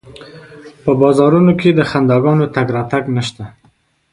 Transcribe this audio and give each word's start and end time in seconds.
په 0.83 0.91
بازارونو 1.01 1.51
کې 1.59 1.69
د 1.73 1.81
خنداګانو 1.91 2.45
تګ 2.55 2.67
راتګ 2.77 3.03
نشته 3.15 3.43